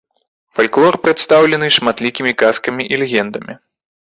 Фальклор 0.59 0.93
прадстаўлены 1.03 1.67
шматлікімі 1.77 2.31
казкамі 2.43 2.83
і 2.95 3.03
легендамі. 3.03 3.53